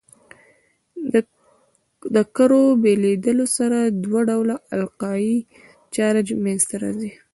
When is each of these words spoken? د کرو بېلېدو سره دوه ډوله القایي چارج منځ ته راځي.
د 2.15 2.17
کرو 2.35 2.63
بېلېدو 2.81 3.45
سره 3.57 3.79
دوه 4.03 4.21
ډوله 4.29 4.55
القایي 4.75 5.35
چارج 5.95 6.27
منځ 6.43 6.61
ته 6.69 6.75
راځي. 6.83 7.11